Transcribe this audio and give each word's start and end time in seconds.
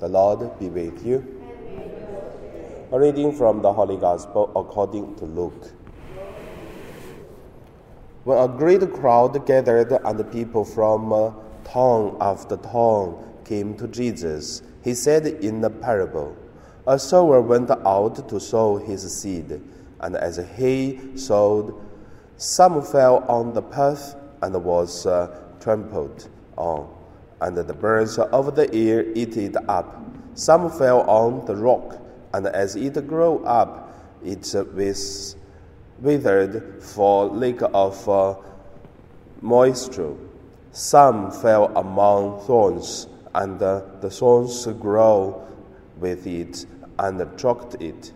The 0.00 0.08
Lord 0.08 0.58
be 0.58 0.70
with 0.70 1.04
you. 1.04 1.22
A 2.90 2.98
reading 2.98 3.36
from 3.36 3.60
the 3.60 3.70
Holy 3.70 3.98
Gospel 3.98 4.50
according 4.56 5.14
to 5.16 5.26
Luke. 5.26 5.70
When 8.24 8.38
a 8.38 8.48
great 8.48 8.90
crowd 8.94 9.46
gathered 9.46 9.92
and 9.92 10.32
people 10.32 10.64
from 10.64 11.12
uh, 11.12 11.32
town 11.64 12.16
after 12.18 12.56
town 12.56 13.22
came 13.44 13.76
to 13.76 13.86
Jesus, 13.88 14.62
he 14.82 14.94
said 14.94 15.26
in 15.26 15.62
a 15.62 15.70
parable 15.70 16.34
A 16.86 16.98
sower 16.98 17.42
went 17.42 17.70
out 17.70 18.26
to 18.26 18.40
sow 18.40 18.78
his 18.78 19.02
seed, 19.14 19.60
and 20.00 20.16
as 20.16 20.40
he 20.56 20.98
sowed, 21.14 21.74
some 22.38 22.82
fell 22.82 23.22
on 23.28 23.52
the 23.52 23.60
path 23.60 24.16
and 24.40 24.64
was 24.64 25.04
uh, 25.04 25.28
trampled 25.60 26.26
on, 26.56 26.88
and 27.40 27.56
the 27.56 27.74
birds 27.74 28.18
of 28.18 28.54
the 28.54 28.72
air 28.74 29.04
ate 29.16 29.36
it 29.36 29.56
up. 29.68 30.02
Some 30.34 30.70
fell 30.70 31.02
on 31.02 31.44
the 31.46 31.56
rock, 31.56 31.98
and 32.32 32.46
as 32.46 32.76
it 32.76 33.06
grew 33.06 33.44
up, 33.44 33.92
it 34.24 34.54
was 34.74 35.36
withered 36.00 36.82
for 36.82 37.26
lack 37.26 37.60
of 37.74 38.08
uh, 38.08 38.34
moisture. 39.40 40.14
Some 40.72 41.30
fell 41.30 41.76
among 41.76 42.40
thorns, 42.46 43.08
and 43.34 43.60
uh, 43.62 43.82
the 44.00 44.10
thorns 44.10 44.66
grew 44.66 45.34
with 45.98 46.26
it 46.26 46.66
and 46.98 47.38
choked 47.38 47.74
it. 47.80 48.12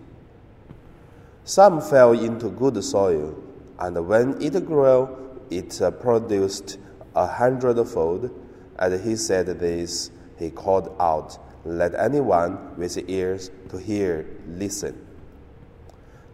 Some 1.45 1.81
fell 1.81 2.13
into 2.13 2.49
good 2.49 2.83
soil, 2.83 3.35
and 3.79 4.09
when 4.09 4.41
it 4.41 4.65
grew, 4.67 5.09
it 5.51 5.81
uh, 5.83 5.91
produced 5.91 6.79
a 7.15 7.27
hundredfold. 7.27 8.31
And 8.79 9.01
he 9.05 9.17
said 9.17 9.47
this, 9.59 10.11
he 10.39 10.51
called 10.51 10.95
out, 10.99 11.39
Let 11.65 11.95
anyone 11.95 12.77
with 12.77 12.99
ears 13.09 13.51
to 13.71 13.79
hear 13.79 14.27
listen. 14.49 15.07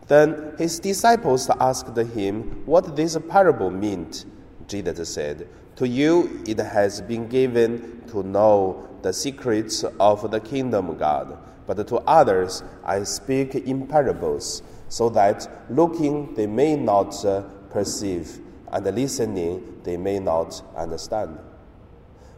Then 0.08 0.55
his 0.58 0.80
disciples 0.80 1.48
asked 1.60 1.97
him 1.97 2.66
what 2.66 2.97
this 2.97 3.16
parable 3.28 3.70
meant. 3.70 4.24
Jesus 4.66 5.08
said, 5.08 5.47
To 5.77 5.86
you 5.86 6.42
it 6.47 6.58
has 6.58 7.00
been 7.00 7.28
given 7.28 8.02
to 8.08 8.22
know 8.22 8.88
the 9.02 9.12
secrets 9.12 9.84
of 10.00 10.30
the 10.30 10.41
kingdom 10.41 10.91
of 10.91 10.98
God, 10.98 11.38
but 11.66 11.86
to 11.86 11.97
others 11.98 12.62
I 12.84 13.04
speak 13.04 13.54
in 13.54 13.86
parables, 13.86 14.62
so 14.88 15.08
that 15.10 15.48
looking 15.70 16.34
they 16.34 16.47
may 16.48 16.75
not 16.75 17.25
uh, 17.25 17.42
perceive, 17.70 18.41
and 18.72 18.84
listening 18.86 19.80
they 19.84 19.97
may 19.97 20.19
not 20.19 20.60
understand. 20.77 21.38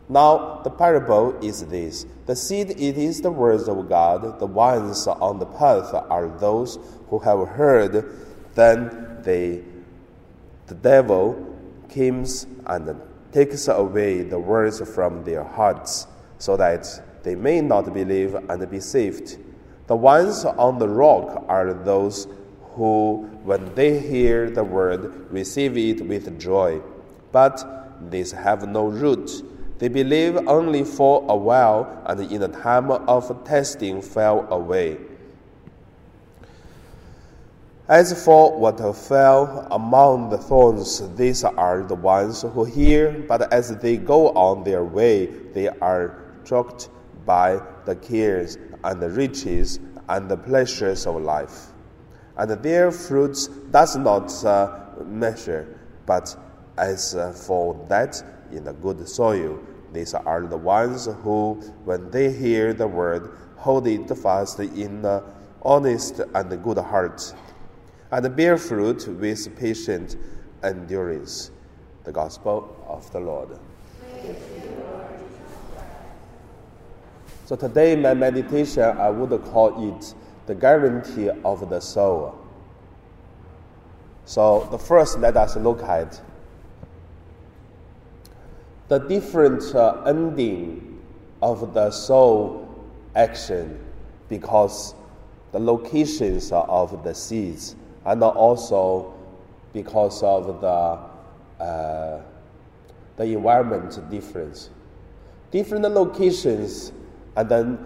Now, 0.09 0.61
the 0.63 0.71
parable 0.71 1.39
is 1.43 1.67
this 1.67 2.07
the 2.27 2.37
seed, 2.37 2.71
it 2.71 2.99
is 2.99 3.21
the 3.21 3.31
words 3.31 3.69
of 3.69 3.89
God, 3.89 4.39
the 4.39 4.47
ones 4.47 5.07
on 5.07 5.39
the 5.39 5.47
path 5.47 5.93
are 5.95 6.29
those 6.29 6.79
who 7.09 7.19
have 7.21 7.49
heard, 7.49 8.05
then 8.55 9.19
they, 9.23 9.63
the 10.67 10.75
devil 10.75 11.57
comes 11.93 12.47
and 12.67 13.01
takes 13.33 13.69
away 13.69 14.23
the 14.23 14.39
words 14.39 14.81
from 14.95 15.25
their 15.25 15.43
hearts, 15.43 16.07
so 16.39 16.57
that 16.57 16.87
they 17.23 17.35
may 17.35 17.61
not 17.61 17.93
believe 17.93 18.35
and 18.35 18.71
be 18.71 18.81
saved. 18.81 19.39
The 19.87 19.97
ones 19.97 20.45
on 20.45 20.79
the 20.79 20.89
rock 20.89 21.45
are 21.49 21.73
those 21.73 22.27
who, 22.75 23.29
when 23.45 23.75
they 23.75 23.99
hear 23.99 24.51
the 24.51 24.65
word, 24.65 25.31
receive 25.31 25.77
it 25.77 26.07
with 26.07 26.39
joy. 26.41 26.81
But 27.31 28.11
these 28.11 28.33
have 28.33 28.67
no 28.69 28.87
root. 28.87 29.31
They 29.83 29.89
believe 29.89 30.37
only 30.47 30.85
for 30.85 31.25
a 31.29 31.35
while, 31.35 32.05
and 32.07 32.21
in 32.31 32.41
the 32.41 32.47
time 32.47 32.89
of 32.89 33.45
testing 33.45 34.01
fell 34.01 34.47
away. 34.49 34.97
As 37.89 38.25
for 38.25 38.57
what 38.57 38.79
fell 38.95 39.67
among 39.73 40.31
the 40.31 40.39
thorns, 40.39 41.03
these 41.17 41.43
are 41.43 41.83
the 41.83 41.97
ones 41.97 42.43
who 42.43 42.63
hear, 42.63 43.25
but 43.27 43.53
as 43.53 43.77
they 43.79 43.97
go 43.97 44.29
on 44.35 44.63
their 44.63 44.85
way, 44.85 45.27
they 45.27 45.67
are 45.67 46.15
choked 46.45 46.89
by 47.27 47.61
the 47.85 47.97
cares 47.97 48.59
and 48.85 49.03
the 49.03 49.11
riches 49.11 49.81
and 50.09 50.31
the 50.31 50.37
pleasures 50.37 51.09
of 51.09 51.21
life. 51.21 51.73
And 52.37 52.53
their 52.63 52.93
fruits 52.93 53.49
does 53.49 53.97
not 53.97 54.45
uh, 54.45 54.79
measure, 55.05 55.77
but 56.07 56.37
as 56.79 57.17
uh, 57.17 57.33
for 57.33 57.85
that 57.89 58.23
in 58.53 58.65
the 58.65 58.73
good 58.73 59.09
soil, 59.09 59.59
these 59.93 60.15
are 60.15 60.47
the 60.47 60.57
ones 60.57 61.07
who, 61.23 61.55
when 61.85 62.11
they 62.11 62.33
hear 62.33 62.73
the 62.73 62.87
word, 62.87 63.37
hold 63.57 63.87
it 63.87 64.09
fast 64.17 64.61
in 64.61 65.05
an 65.05 65.23
honest 65.63 66.21
and 66.35 66.63
good 66.63 66.79
heart 66.79 67.35
and 68.13 68.37
bear 68.37 68.59
fruit 68.59 69.09
with 69.09 69.59
patient 69.59 70.17
endurance. 70.63 71.51
The 72.05 72.13
Gospel 72.13 72.77
of 72.87 73.11
the 73.11 73.21
Lord. 73.21 73.59
So 77.47 77.57
today, 77.57 77.97
my 77.97 78.13
meditation, 78.13 78.83
I 78.83 79.09
would 79.09 79.31
call 79.45 79.95
it 79.95 80.15
the 80.47 80.55
guarantee 80.55 81.31
of 81.45 81.69
the 81.71 81.81
soul. 81.81 82.39
So, 84.25 84.69
the 84.71 84.79
first, 84.79 85.19
let 85.19 85.37
us 85.37 85.57
look 85.57 85.83
at 85.83 86.21
the 88.93 88.99
different 88.99 89.75
uh, 89.75 90.03
ending 90.05 91.01
of 91.41 91.73
the 91.73 91.91
soul 91.91 92.69
action 93.17 93.81
because 94.29 94.95
the 95.53 95.59
locations 95.59 96.53
of 96.53 97.03
the 97.03 97.15
seeds 97.15 97.75
and 98.05 98.23
also 98.23 99.15
because 99.73 100.23
of 100.23 100.61
the, 100.61 101.65
uh, 101.65 102.21
the 103.17 103.25
environment 103.25 103.99
difference. 104.11 104.69
Different 105.51 105.91
locations 105.91 106.93
and 107.37 107.49
then 107.49 107.79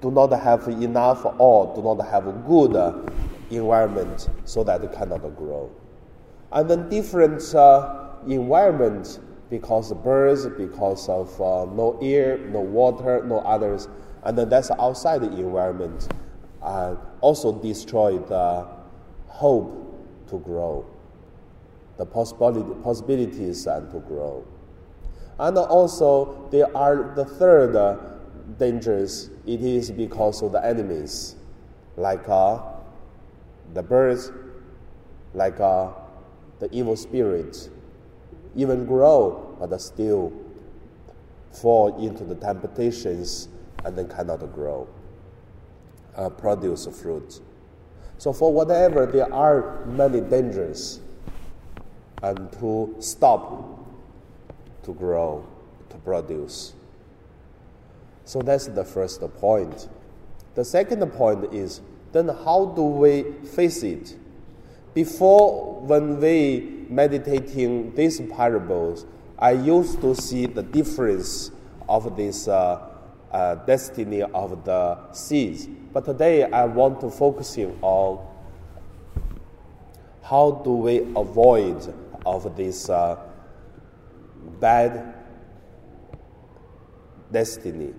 do 0.00 0.12
not 0.12 0.30
have 0.30 0.68
enough 0.68 1.26
or 1.40 1.74
do 1.74 1.82
not 1.82 2.06
have 2.06 2.46
good 2.46 2.76
environment 3.50 4.28
so 4.44 4.62
that 4.62 4.84
it 4.84 4.92
cannot 4.92 5.22
grow. 5.36 5.72
And 6.52 6.70
then 6.70 6.88
different 6.88 7.52
uh, 7.52 8.10
environment 8.28 9.18
because 9.58 9.92
of 9.92 10.02
birds, 10.02 10.48
because 10.58 11.08
of 11.08 11.40
uh, 11.40 11.64
no 11.76 11.96
air, 12.02 12.38
no 12.38 12.58
water, 12.58 13.22
no 13.24 13.38
others, 13.38 13.86
and 14.24 14.36
then 14.36 14.48
that's 14.48 14.72
outside 14.72 15.20
the 15.20 15.30
environment, 15.30 16.08
uh, 16.60 16.96
also 17.20 17.52
destroy 17.60 18.18
the 18.18 18.66
hope 19.28 19.70
to 20.28 20.40
grow, 20.40 20.84
the 21.98 22.04
possibility, 22.04 22.68
possibilities 22.82 23.68
and 23.68 23.88
to 23.92 24.00
grow. 24.00 24.44
And 25.38 25.56
also, 25.56 26.48
there 26.50 26.76
are 26.76 27.12
the 27.14 27.24
third 27.24 27.76
uh, 27.76 27.96
dangers. 28.58 29.30
It 29.46 29.62
is 29.62 29.92
because 29.92 30.42
of 30.42 30.50
the 30.50 30.64
enemies, 30.66 31.36
like 31.96 32.28
uh, 32.28 32.60
the 33.72 33.84
birds, 33.84 34.32
like 35.32 35.60
uh, 35.60 35.90
the 36.58 36.68
evil 36.72 36.96
spirits, 36.96 37.70
even 38.56 38.86
grow, 38.86 39.43
but 39.66 39.80
still 39.80 40.32
fall 41.50 42.04
into 42.04 42.24
the 42.24 42.34
temptations 42.34 43.48
and 43.84 43.96
then 43.96 44.08
cannot 44.08 44.40
grow, 44.52 44.86
uh, 46.16 46.28
produce 46.28 46.86
fruit. 47.00 47.40
So, 48.18 48.32
for 48.32 48.52
whatever, 48.52 49.06
there 49.06 49.32
are 49.32 49.84
many 49.86 50.20
dangers, 50.20 51.00
and 52.22 52.50
to 52.52 52.94
stop 53.00 53.80
to 54.82 54.92
grow, 54.92 55.46
to 55.90 55.96
produce. 55.98 56.74
So, 58.24 58.42
that's 58.42 58.66
the 58.66 58.84
first 58.84 59.20
point. 59.38 59.88
The 60.54 60.64
second 60.64 61.06
point 61.12 61.52
is 61.52 61.80
then 62.12 62.28
how 62.28 62.66
do 62.76 62.82
we 62.82 63.32
face 63.44 63.82
it? 63.82 64.16
Before, 64.94 65.80
when 65.80 66.20
we 66.20 66.86
meditating 66.88 67.94
these 67.94 68.20
parables, 68.20 69.04
I 69.44 69.50
used 69.50 70.00
to 70.00 70.14
see 70.14 70.46
the 70.46 70.62
difference 70.62 71.50
of 71.86 72.16
this 72.16 72.48
uh, 72.48 72.80
uh, 73.30 73.56
destiny 73.66 74.22
of 74.22 74.64
the 74.64 75.12
seeds. 75.12 75.66
But 75.92 76.06
today 76.06 76.44
I 76.44 76.64
want 76.64 77.02
to 77.02 77.10
focusing 77.10 77.76
on 77.82 78.26
how 80.22 80.62
do 80.64 80.70
we 80.70 81.00
avoid 81.14 81.94
of 82.24 82.56
this 82.56 82.88
uh, 82.88 83.18
bad 84.60 85.12
destiny. 87.30 87.92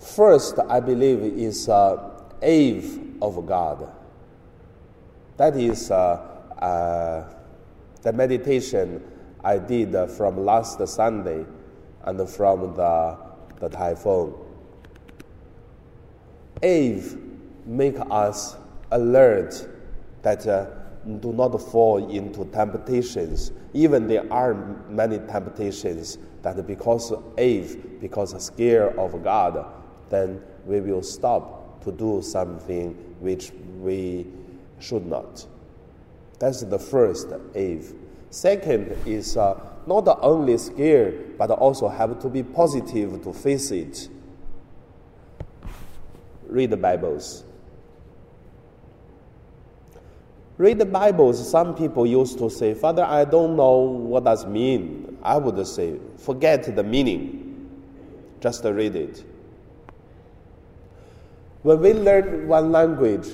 First, 0.00 0.58
I 0.70 0.80
believe 0.80 1.18
is 1.20 1.68
uh, 1.68 2.12
awe 2.42 2.98
of 3.20 3.46
God. 3.46 3.92
That 5.36 5.54
is 5.54 5.90
uh, 5.90 5.96
uh, 6.58 7.41
the 8.02 8.12
meditation 8.12 9.02
I 9.44 9.58
did 9.58 9.96
from 10.10 10.44
last 10.44 10.86
Sunday 10.86 11.44
and 12.04 12.28
from 12.28 12.74
the 12.74 13.16
the 13.62 13.68
typhoon. 13.68 14.34
Eve 16.62 17.16
make 17.64 17.96
us 18.10 18.56
alert 18.90 19.68
that 20.22 20.46
uh, 20.46 20.66
do 21.20 21.32
not 21.32 21.56
fall 21.60 22.10
into 22.10 22.44
temptations. 22.46 23.52
Even 23.72 24.06
there 24.08 24.30
are 24.32 24.54
many 24.88 25.18
temptations 25.18 26.18
that 26.42 26.66
because 26.66 27.12
Eve, 27.38 28.00
because 28.00 28.44
scared 28.44 28.96
of 28.98 29.22
God, 29.22 29.64
then 30.10 30.42
we 30.66 30.80
will 30.80 31.02
stop 31.02 31.82
to 31.84 31.92
do 31.92 32.20
something 32.20 32.94
which 33.20 33.52
we 33.80 34.26
should 34.80 35.06
not. 35.06 35.46
That's 36.42 36.62
the 36.62 36.78
first 36.80 37.28
Eve. 37.54 37.94
Second 38.30 38.96
is 39.06 39.36
uh, 39.36 39.60
not 39.86 40.08
only 40.22 40.58
scared, 40.58 41.38
but 41.38 41.52
also 41.52 41.86
have 41.86 42.18
to 42.18 42.28
be 42.28 42.42
positive 42.42 43.22
to 43.22 43.32
face 43.32 43.70
it. 43.70 44.08
Read 46.48 46.70
the 46.70 46.76
Bibles. 46.76 47.44
Read 50.58 50.80
the 50.80 50.84
Bibles. 50.84 51.48
Some 51.48 51.76
people 51.76 52.08
used 52.08 52.38
to 52.38 52.50
say, 52.50 52.74
Father, 52.74 53.04
I 53.04 53.24
don't 53.24 53.54
know 53.54 53.76
what 53.78 54.24
does 54.24 54.44
mean. 54.44 55.18
I 55.22 55.36
would 55.36 55.64
say, 55.64 56.00
forget 56.16 56.74
the 56.74 56.82
meaning. 56.82 57.70
Just 58.40 58.64
read 58.64 58.96
it. 58.96 59.24
When 61.62 61.78
we 61.78 61.92
learn 61.92 62.48
one 62.48 62.72
language, 62.72 63.28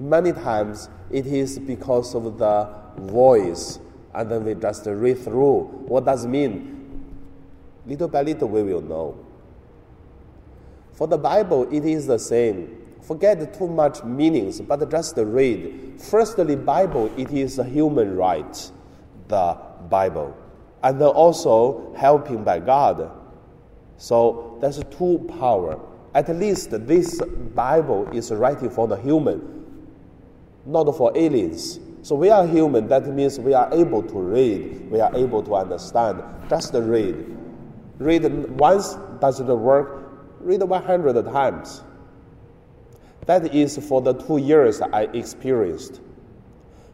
many 0.00 0.32
times 0.32 0.88
it 1.10 1.26
is 1.26 1.58
because 1.58 2.14
of 2.14 2.38
the 2.38 2.68
voice, 2.96 3.78
and 4.14 4.30
then 4.30 4.44
we 4.44 4.54
just 4.54 4.86
read 4.86 5.18
through 5.18 5.64
what 5.86 6.04
does 6.04 6.26
mean. 6.26 6.76
Little 7.86 8.08
by 8.08 8.22
little, 8.22 8.48
we 8.48 8.62
will 8.62 8.80
know. 8.80 9.16
For 10.92 11.06
the 11.06 11.18
Bible, 11.18 11.66
it 11.72 11.84
is 11.84 12.06
the 12.06 12.18
same. 12.18 12.76
Forget 13.00 13.54
too 13.54 13.66
much 13.66 14.04
meanings, 14.04 14.60
but 14.60 14.90
just 14.90 15.16
read. 15.16 15.94
Firstly, 15.98 16.56
Bible, 16.56 17.10
it 17.16 17.30
is 17.32 17.58
a 17.58 17.64
human 17.64 18.16
right, 18.16 18.70
the 19.28 19.56
Bible, 19.88 20.36
and 20.82 21.00
then 21.00 21.08
also 21.08 21.94
helping 21.96 22.44
by 22.44 22.60
God. 22.60 23.10
So 23.96 24.58
there's 24.60 24.82
two 24.90 25.26
power. 25.38 25.80
At 26.14 26.28
least 26.28 26.70
this 26.70 27.20
Bible 27.54 28.08
is 28.12 28.30
writing 28.32 28.70
for 28.70 28.86
the 28.86 28.96
human, 28.96 29.59
not 30.66 30.84
for 30.96 31.16
aliens. 31.16 31.80
So 32.02 32.14
we 32.14 32.30
are 32.30 32.46
human, 32.46 32.88
that 32.88 33.06
means 33.06 33.38
we 33.38 33.52
are 33.52 33.68
able 33.72 34.02
to 34.02 34.18
read, 34.18 34.90
we 34.90 35.00
are 35.00 35.14
able 35.14 35.42
to 35.42 35.54
understand. 35.54 36.22
Just 36.48 36.72
read. 36.74 37.36
Read 37.98 38.24
once 38.58 38.94
doesn't 39.20 39.46
work, 39.46 40.10
read 40.40 40.62
100 40.62 41.24
times. 41.26 41.82
That 43.26 43.54
is 43.54 43.76
for 43.86 44.00
the 44.00 44.14
two 44.14 44.38
years 44.38 44.80
I 44.80 45.02
experienced. 45.12 46.00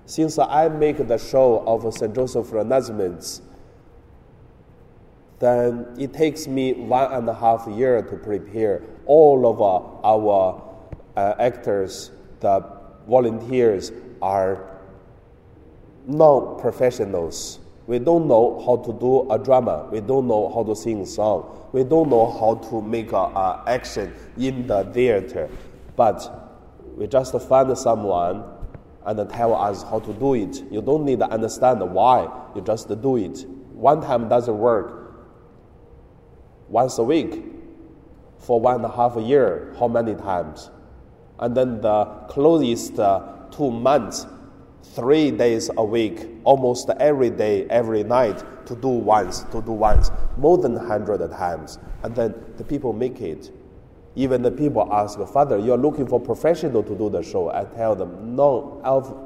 Since 0.07 0.39
I 0.39 0.69
make 0.69 1.07
the 1.07 1.19
show 1.19 1.65
of 1.67 1.93
St. 1.95 2.15
Joseph 2.15 2.53
Announcements, 2.53 3.43
then 5.39 5.87
it 5.99 6.13
takes 6.13 6.47
me 6.47 6.73
one 6.73 7.13
and 7.13 7.29
a 7.29 7.35
half 7.35 7.67
year 7.69 8.03
to 8.03 8.17
prepare 8.17 8.83
all 9.05 9.47
of 9.47 9.61
our 9.61 10.63
uh, 11.17 11.35
actors, 11.39 12.11
the 12.41 12.61
volunteers 13.07 13.93
are 14.21 14.79
non 16.07 16.59
professionals. 16.61 17.59
We 17.87 18.01
don't 18.01 18.27
know 18.27 18.61
how 18.67 18.77
to 18.79 18.93
do 18.99 19.31
a 19.31 19.39
drama. 19.39 19.89
We 19.93 20.01
don't 20.01 20.27
know 20.27 20.53
how 20.53 20.65
to 20.65 20.75
sing 20.75 21.03
a 21.03 21.07
song. 21.07 21.69
We 21.73 21.85
don't 21.85 22.09
know 22.11 22.27
how 22.31 22.57
to 22.71 22.83
make 22.83 23.13
an 23.13 23.33
action 23.67 24.13
in 24.37 24.67
the 24.67 24.85
theater. 24.93 25.49
But 25.95 26.29
we 26.97 27.07
just 27.07 27.39
find 27.43 27.77
someone 27.79 28.43
and 29.05 29.31
tell 29.31 29.55
us 29.55 29.85
how 29.85 30.01
to 30.01 30.13
do 30.13 30.35
it. 30.35 30.65
You 30.71 30.83
don't 30.83 31.05
need 31.05 31.21
to 31.21 31.29
understand 31.31 31.81
why. 31.93 32.29
You 32.57 32.61
just 32.63 32.89
do 33.01 33.17
it. 33.17 33.47
One 33.73 34.03
time 34.03 34.29
doesn't 34.29 34.59
work. 34.59 35.15
Once 36.69 36.99
a 36.99 37.05
week 37.05 37.45
for 38.39 38.61
one 38.61 38.77
and 38.77 38.85
a 38.85 38.89
half 38.89 39.17
a 39.17 39.23
year. 39.23 39.75
How 39.79 39.87
many 39.87 40.17
times? 40.17 40.71
And 41.39 41.57
then 41.57 41.81
the 41.81 42.05
closest 42.29 42.99
uh, 42.99 43.21
two 43.51 43.71
months, 43.71 44.27
three 44.83 45.31
days 45.31 45.71
a 45.77 45.85
week, 45.85 46.27
almost 46.45 46.89
every 47.01 47.31
day, 47.31 47.67
every 47.69 48.05
night, 48.05 48.43
to 48.67 48.75
do 48.77 48.89
once, 48.89 49.43
to 49.45 49.63
do 49.63 49.73
once, 49.73 50.11
more 50.37 50.59
than 50.59 50.75
100 50.75 51.31
times. 51.31 51.79
And 52.03 52.15
then 52.15 52.35
the 52.57 52.65
people 52.65 52.93
make 52.93 53.21
it. 53.21 53.51
Even 54.15 54.41
the 54.41 54.51
people 54.51 54.89
ask, 54.93 55.19
Father, 55.29 55.59
you're 55.59 55.77
looking 55.77 56.07
for 56.07 56.19
professional 56.19 56.83
to 56.83 56.95
do 56.97 57.11
the 57.11 57.23
show. 57.23 57.51
I 57.51 57.65
tell 57.65 57.95
them, 57.95 58.35
no, 58.35 58.81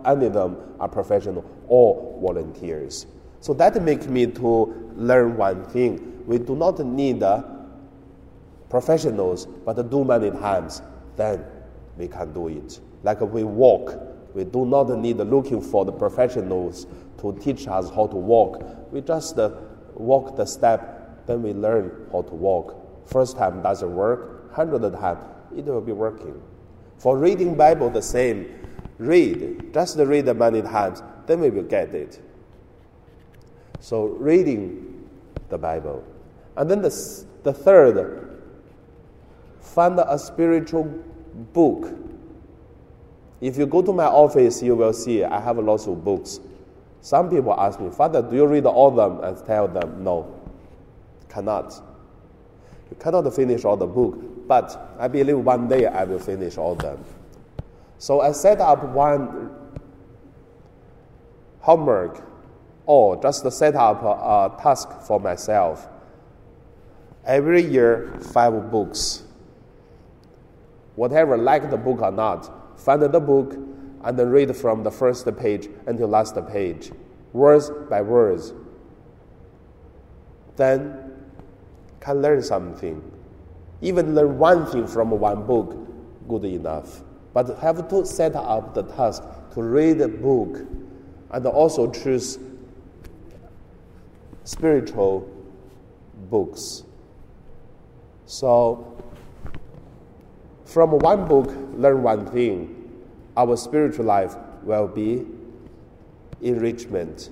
any 0.04 0.26
of 0.26 0.32
them 0.32 0.56
are 0.80 0.88
professional, 0.88 1.48
all 1.68 2.18
volunteers. 2.20 3.06
So 3.38 3.54
that 3.54 3.80
makes 3.82 4.06
me 4.06 4.26
to 4.26 4.92
learn 4.96 5.36
one 5.36 5.64
thing. 5.66 6.24
We 6.26 6.38
do 6.38 6.56
not 6.56 6.80
need 6.80 7.22
uh, 7.22 7.42
professionals, 8.68 9.46
but 9.64 9.90
do 9.90 10.04
many 10.04 10.30
times. 10.32 10.82
Then 11.16 11.44
we 12.00 12.08
can 12.08 12.32
do 12.32 12.48
it. 12.48 12.80
Like 13.02 13.20
we 13.20 13.44
walk, 13.44 13.94
we 14.34 14.44
do 14.44 14.64
not 14.64 14.88
need 14.98 15.18
looking 15.18 15.60
for 15.60 15.84
the 15.84 15.92
professionals 15.92 16.86
to 17.18 17.36
teach 17.40 17.68
us 17.68 17.90
how 17.90 18.06
to 18.06 18.16
walk. 18.16 18.64
We 18.90 19.02
just 19.02 19.38
uh, 19.38 19.50
walk 19.94 20.36
the 20.36 20.46
step, 20.46 21.26
then 21.26 21.42
we 21.42 21.52
learn 21.52 22.08
how 22.10 22.22
to 22.22 22.34
walk. 22.34 23.06
First 23.06 23.36
time 23.36 23.62
doesn't 23.62 23.94
work, 23.94 24.52
hundred 24.52 24.92
time 24.94 25.18
it 25.56 25.64
will 25.66 25.80
be 25.80 25.92
working. 25.92 26.40
For 26.98 27.18
reading 27.18 27.54
Bible, 27.54 27.90
the 27.90 28.02
same. 28.02 28.56
Read, 28.98 29.72
just 29.72 29.96
read 29.98 30.26
many 30.36 30.60
times, 30.62 31.02
then 31.26 31.40
we 31.40 31.50
will 31.50 31.62
get 31.62 31.94
it. 31.94 32.20
So 33.80 34.04
reading 34.04 35.08
the 35.48 35.56
Bible, 35.56 36.04
and 36.56 36.70
then 36.70 36.82
the 36.82 37.24
the 37.42 37.52
third, 37.52 38.38
find 39.60 39.98
a 39.98 40.18
spiritual 40.18 41.02
book. 41.34 41.96
If 43.40 43.56
you 43.56 43.66
go 43.66 43.82
to 43.82 43.92
my 43.92 44.04
office, 44.04 44.62
you 44.62 44.74
will 44.76 44.92
see 44.92 45.24
I 45.24 45.40
have 45.40 45.58
lots 45.58 45.86
of 45.86 46.04
books. 46.04 46.40
Some 47.00 47.30
people 47.30 47.54
ask 47.58 47.80
me, 47.80 47.90
Father, 47.90 48.20
do 48.20 48.36
you 48.36 48.46
read 48.46 48.66
all 48.66 48.88
of 48.88 48.96
them? 48.96 49.24
I 49.24 49.46
tell 49.46 49.66
them, 49.66 50.04
no, 50.04 50.34
cannot. 51.28 51.74
You 52.90 52.96
cannot 52.98 53.32
finish 53.34 53.64
all 53.64 53.76
the 53.76 53.86
book, 53.86 54.46
but 54.46 54.94
I 54.98 55.08
believe 55.08 55.38
one 55.38 55.68
day 55.68 55.86
I 55.86 56.04
will 56.04 56.18
finish 56.18 56.58
all 56.58 56.74
them. 56.74 57.02
So 57.98 58.20
I 58.20 58.32
set 58.32 58.60
up 58.60 58.82
one 58.84 59.50
homework 61.60 62.26
or 62.84 63.20
just 63.22 63.50
set 63.52 63.74
up 63.74 64.02
a 64.02 64.60
task 64.62 64.88
for 65.02 65.20
myself. 65.20 65.88
Every 67.24 67.62
year, 67.62 68.18
five 68.32 68.70
books 68.70 69.22
whatever, 71.00 71.38
like 71.38 71.70
the 71.70 71.78
book 71.78 72.02
or 72.02 72.10
not, 72.10 72.78
find 72.78 73.00
the 73.00 73.08
book 73.08 73.54
and 74.04 74.18
then 74.18 74.28
read 74.28 74.54
from 74.54 74.82
the 74.82 74.90
first 74.90 75.26
page 75.38 75.66
until 75.86 76.06
last 76.06 76.36
page, 76.52 76.92
words 77.32 77.70
by 77.88 78.02
words. 78.02 78.52
Then 80.56 81.10
can 82.00 82.20
learn 82.20 82.42
something. 82.42 83.00
Even 83.80 84.14
learn 84.14 84.38
one 84.38 84.66
thing 84.66 84.86
from 84.86 85.08
one 85.12 85.46
book, 85.46 85.74
good 86.28 86.44
enough. 86.44 87.00
But 87.32 87.58
have 87.60 87.88
to 87.88 88.04
set 88.04 88.36
up 88.36 88.74
the 88.74 88.82
task 88.82 89.22
to 89.54 89.62
read 89.62 90.02
a 90.02 90.08
book 90.08 90.66
and 91.30 91.46
also 91.46 91.90
choose 91.90 92.38
spiritual 94.44 95.26
books. 96.28 96.84
So 98.26 99.02
from 100.70 100.90
one 101.00 101.26
book, 101.26 101.52
learn 101.74 102.00
one 102.04 102.26
thing. 102.26 103.02
Our 103.36 103.56
spiritual 103.56 104.04
life 104.04 104.36
will 104.62 104.86
be 104.86 105.26
enrichment. 106.40 107.30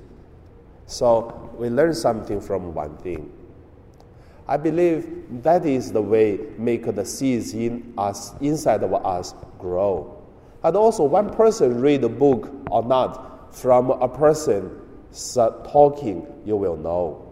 So 0.87 1.53
we 1.57 1.69
learn 1.69 1.95
something 1.95 2.41
from 2.41 2.75
one 2.75 2.97
thing. 2.97 3.33
I 4.49 4.57
believe 4.57 5.43
that 5.43 5.65
is 5.65 5.93
the 5.93 6.03
way 6.03 6.41
make 6.57 6.93
the 6.93 7.05
seeds 7.05 7.55
in 7.55 7.95
us 7.97 8.33
inside 8.41 8.83
of 8.83 8.93
us 8.93 9.35
grow. 9.59 10.21
And 10.65 10.77
also, 10.77 11.05
one 11.05 11.31
person 11.31 11.81
read 11.81 12.03
a 12.03 12.09
book 12.09 12.51
or 12.71 12.83
not 12.83 13.55
from 13.55 13.91
a 13.91 14.09
person 14.09 14.81
talking, 15.65 16.27
you 16.45 16.57
will 16.57 16.77
know. 16.77 17.25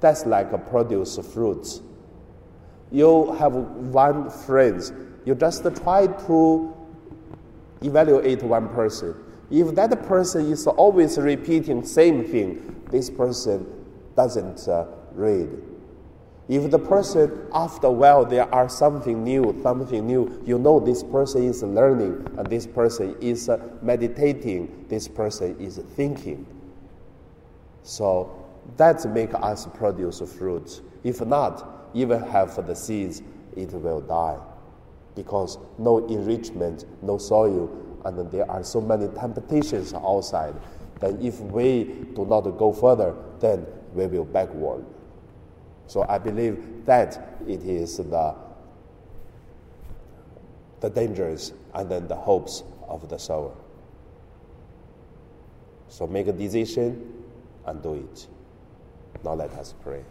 That's 0.00 0.24
like 0.24 0.52
a 0.52 0.58
produce 0.58 1.18
fruits. 1.18 1.82
You 2.90 3.32
have 3.32 3.54
one 3.54 4.30
friend 4.30 5.09
you 5.24 5.34
just 5.34 5.62
try 5.82 6.06
to 6.06 6.74
evaluate 7.82 8.42
one 8.42 8.68
person. 8.68 9.14
If 9.50 9.74
that 9.74 10.06
person 10.06 10.50
is 10.52 10.66
always 10.66 11.18
repeating 11.18 11.84
same 11.84 12.24
thing, 12.24 12.84
this 12.90 13.10
person 13.10 13.66
doesn't 14.16 14.68
uh, 14.68 14.86
read. 15.12 15.48
If 16.48 16.70
the 16.70 16.78
person, 16.78 17.46
after 17.52 17.86
a 17.86 17.92
while, 17.92 18.24
there 18.24 18.52
are 18.52 18.68
something 18.68 19.22
new, 19.22 19.56
something 19.62 20.04
new, 20.04 20.42
you 20.44 20.58
know 20.58 20.80
this 20.80 21.04
person 21.04 21.44
is 21.44 21.62
learning 21.62 22.26
and 22.36 22.46
this 22.48 22.66
person 22.66 23.14
is 23.20 23.48
uh, 23.48 23.58
meditating, 23.82 24.86
this 24.88 25.06
person 25.06 25.56
is 25.60 25.78
thinking. 25.94 26.44
So 27.84 28.36
that 28.76 29.04
make 29.12 29.32
us 29.34 29.66
produce 29.74 30.20
fruits. 30.20 30.80
If 31.04 31.20
not, 31.24 31.90
even 31.94 32.20
have 32.20 32.66
the 32.66 32.74
seeds, 32.74 33.22
it 33.56 33.72
will 33.72 34.00
die. 34.00 34.38
Because 35.14 35.58
no 35.78 36.06
enrichment, 36.06 36.84
no 37.02 37.18
soil, 37.18 37.70
and 38.04 38.30
there 38.30 38.50
are 38.50 38.64
so 38.64 38.80
many 38.80 39.08
temptations 39.08 39.92
outside. 39.92 40.54
Then 41.00 41.18
if 41.20 41.40
we 41.40 41.84
do 42.14 42.26
not 42.26 42.42
go 42.42 42.72
further, 42.72 43.14
then 43.40 43.66
we 43.94 44.06
will 44.06 44.24
backward. 44.24 44.84
So 45.86 46.06
I 46.08 46.18
believe 46.18 46.84
that 46.86 47.38
it 47.46 47.62
is 47.64 47.96
the, 47.96 48.34
the 50.80 50.90
dangers 50.90 51.52
and 51.74 51.90
then 51.90 52.06
the 52.06 52.14
hopes 52.14 52.62
of 52.88 53.08
the 53.08 53.18
sower. 53.18 53.52
So 55.88 56.06
make 56.06 56.28
a 56.28 56.32
decision 56.32 57.24
and 57.66 57.82
do 57.82 57.94
it. 57.94 58.28
Now 59.24 59.34
let 59.34 59.50
us 59.52 59.74
pray. 59.82 60.04